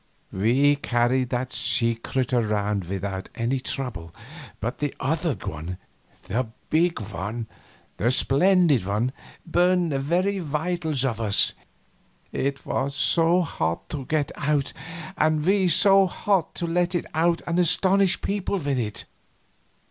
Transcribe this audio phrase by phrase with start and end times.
[0.33, 4.15] We carried that secret around without any trouble,
[4.59, 5.77] but the other one,
[6.23, 7.45] the big one,
[7.97, 9.11] the splendid one,
[9.45, 11.53] burned the very vitals of us,
[12.31, 14.73] it was so hot to get out
[15.17, 19.05] and we so hot to let it out and astonish people with it.